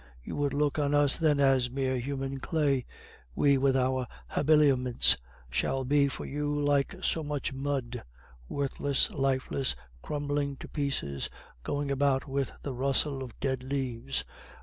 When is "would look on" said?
0.37-0.95